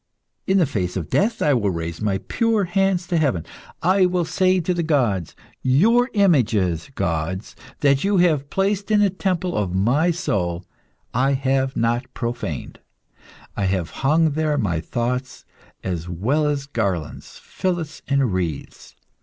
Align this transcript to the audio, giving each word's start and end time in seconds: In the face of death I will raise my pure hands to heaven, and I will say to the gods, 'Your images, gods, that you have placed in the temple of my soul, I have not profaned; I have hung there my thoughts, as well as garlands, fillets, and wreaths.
In 0.47 0.57
the 0.57 0.65
face 0.65 0.97
of 0.97 1.11
death 1.11 1.43
I 1.43 1.53
will 1.53 1.69
raise 1.69 2.01
my 2.01 2.17
pure 2.17 2.63
hands 2.63 3.05
to 3.05 3.17
heaven, 3.17 3.45
and 3.45 3.75
I 3.91 4.05
will 4.07 4.25
say 4.25 4.59
to 4.59 4.73
the 4.73 4.81
gods, 4.81 5.35
'Your 5.61 6.09
images, 6.13 6.89
gods, 6.95 7.55
that 7.81 8.03
you 8.03 8.17
have 8.17 8.49
placed 8.49 8.89
in 8.89 9.01
the 9.01 9.11
temple 9.11 9.55
of 9.55 9.75
my 9.75 10.09
soul, 10.09 10.65
I 11.13 11.33
have 11.33 11.77
not 11.77 12.11
profaned; 12.15 12.79
I 13.55 13.65
have 13.65 13.91
hung 14.01 14.31
there 14.31 14.57
my 14.57 14.79
thoughts, 14.81 15.45
as 15.83 16.09
well 16.09 16.47
as 16.47 16.65
garlands, 16.65 17.37
fillets, 17.37 18.01
and 18.07 18.33
wreaths. 18.33 18.95